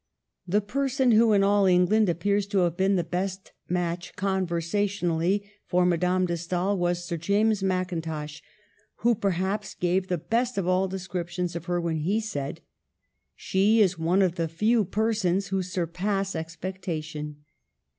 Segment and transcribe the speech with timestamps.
[0.47, 5.85] The person who in all England appears to have been the best match, conversationally, for
[5.85, 8.41] Ma dame de Stael was Sir James Mackintosh,
[9.05, 12.61] who, perhaps, gave the best of all descriptions of her when he said,"
[13.35, 17.43] She is one of the few persons who surpass expectation.